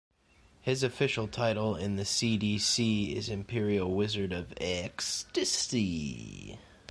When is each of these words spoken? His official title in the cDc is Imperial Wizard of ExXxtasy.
His 0.61 0.81
official 0.81 1.27
title 1.27 1.75
in 1.75 1.95
the 1.95 2.01
cDc 2.05 3.13
is 3.15 3.29
Imperial 3.29 3.93
Wizard 3.93 4.33
of 4.33 4.47
ExXxtasy. 4.55 6.57